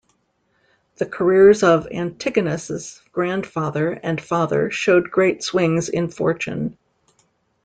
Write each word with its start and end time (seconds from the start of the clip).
The 0.95 1.05
careers 1.05 1.61
of 1.61 1.85
Antigonus's 1.91 3.03
grandfather 3.11 3.91
and 3.91 4.19
father 4.19 4.71
showed 4.71 5.11
great 5.11 5.43
swings 5.43 5.89
in 5.89 6.09
fortune. 6.09 6.75